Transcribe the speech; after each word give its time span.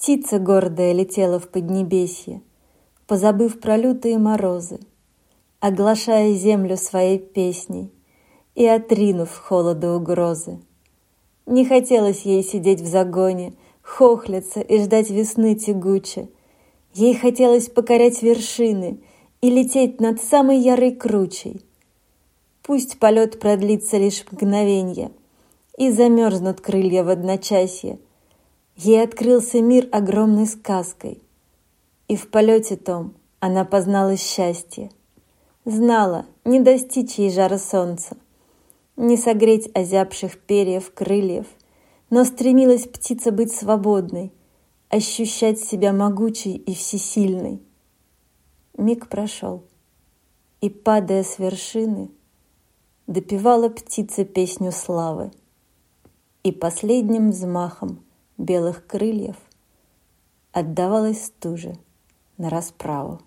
Птица 0.00 0.38
гордая 0.38 0.94
летела 0.94 1.38
в 1.38 1.50
Поднебесье, 1.50 2.40
Позабыв 3.06 3.60
про 3.60 3.76
лютые 3.76 4.16
морозы, 4.16 4.80
Оглашая 5.60 6.32
землю 6.32 6.78
своей 6.78 7.18
песней 7.18 7.92
И 8.54 8.64
отринув 8.64 9.36
холода 9.36 9.94
угрозы. 9.94 10.58
Не 11.44 11.66
хотелось 11.66 12.22
ей 12.22 12.42
сидеть 12.42 12.80
в 12.80 12.86
загоне, 12.86 13.52
Хохляться 13.82 14.62
и 14.62 14.82
ждать 14.82 15.10
весны 15.10 15.54
тягуче. 15.54 16.30
Ей 16.94 17.14
хотелось 17.14 17.68
покорять 17.68 18.22
вершины 18.22 19.00
И 19.42 19.50
лететь 19.50 20.00
над 20.00 20.22
самой 20.22 20.60
ярой 20.60 20.92
кручей. 20.92 21.60
Пусть 22.62 22.98
полет 22.98 23.38
продлится 23.38 23.98
лишь 23.98 24.24
мгновенье, 24.30 25.10
И 25.76 25.90
замерзнут 25.90 26.62
крылья 26.62 27.04
в 27.04 27.10
одночасье— 27.10 27.98
Ей 28.82 29.02
открылся 29.02 29.60
мир 29.60 29.90
огромной 29.92 30.46
сказкой, 30.46 31.20
И 32.08 32.16
в 32.16 32.30
полете 32.30 32.76
том 32.76 33.12
она 33.38 33.66
познала 33.66 34.16
счастье. 34.16 34.90
Знала, 35.66 36.24
не 36.46 36.60
достичь 36.60 37.16
ей 37.16 37.30
жара 37.30 37.58
солнца, 37.58 38.16
Не 38.96 39.18
согреть 39.18 39.70
озябших 39.74 40.38
перьев 40.38 40.94
крыльев, 40.94 41.46
Но 42.08 42.24
стремилась 42.24 42.86
птица 42.86 43.32
быть 43.32 43.52
свободной, 43.52 44.32
Ощущать 44.88 45.60
себя 45.60 45.92
могучей 45.92 46.56
и 46.56 46.72
всесильной. 46.72 47.60
Миг 48.78 49.10
прошел, 49.10 49.62
и, 50.62 50.70
падая 50.70 51.22
с 51.22 51.38
вершины, 51.38 52.10
Допевала 53.06 53.68
птица 53.68 54.24
песню 54.24 54.72
славы, 54.72 55.32
И 56.44 56.50
последним 56.50 57.30
взмахом— 57.30 58.02
белых 58.40 58.86
крыльев 58.86 59.36
отдавалась 60.52 61.26
стуже 61.26 61.76
на 62.38 62.48
расправу. 62.48 63.20